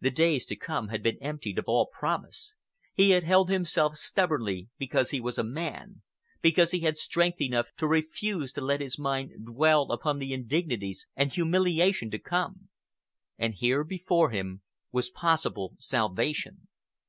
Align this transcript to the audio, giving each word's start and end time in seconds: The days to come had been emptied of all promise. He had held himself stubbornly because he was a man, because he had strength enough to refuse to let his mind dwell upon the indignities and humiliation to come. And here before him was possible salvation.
The 0.00 0.12
days 0.12 0.46
to 0.46 0.54
come 0.54 0.90
had 0.90 1.02
been 1.02 1.18
emptied 1.20 1.58
of 1.58 1.64
all 1.66 1.88
promise. 1.92 2.54
He 2.94 3.10
had 3.10 3.24
held 3.24 3.50
himself 3.50 3.96
stubbornly 3.96 4.68
because 4.78 5.10
he 5.10 5.20
was 5.20 5.38
a 5.38 5.42
man, 5.42 6.02
because 6.40 6.70
he 6.70 6.82
had 6.82 6.96
strength 6.96 7.40
enough 7.40 7.72
to 7.78 7.88
refuse 7.88 8.52
to 8.52 8.60
let 8.60 8.80
his 8.80 8.96
mind 8.96 9.44
dwell 9.46 9.90
upon 9.90 10.20
the 10.20 10.32
indignities 10.32 11.08
and 11.16 11.32
humiliation 11.32 12.12
to 12.12 12.18
come. 12.20 12.68
And 13.38 13.54
here 13.54 13.82
before 13.82 14.30
him 14.30 14.62
was 14.92 15.10
possible 15.10 15.74
salvation. 15.80 16.68